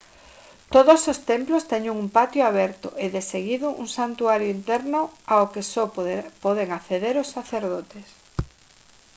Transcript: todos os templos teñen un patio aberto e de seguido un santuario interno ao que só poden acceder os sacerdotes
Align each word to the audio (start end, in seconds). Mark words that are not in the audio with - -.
todos 0.75 1.01
os 1.11 1.19
templos 1.29 1.67
teñen 1.71 1.93
un 2.03 2.07
patio 2.17 2.41
aberto 2.51 2.87
e 3.03 3.05
de 3.15 3.21
seguido 3.31 3.67
un 3.83 3.87
santuario 3.97 4.53
interno 4.57 5.01
ao 5.33 5.45
que 5.53 5.63
só 5.73 5.83
poden 6.45 6.67
acceder 6.77 7.15
os 7.23 7.31
sacerdotes 7.35 8.07